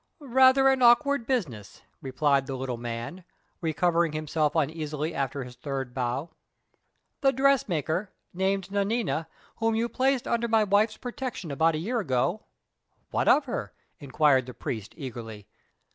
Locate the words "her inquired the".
13.45-14.55